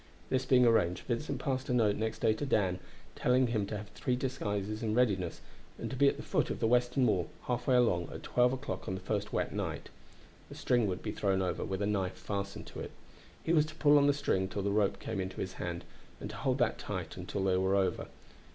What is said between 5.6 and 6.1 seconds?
and to be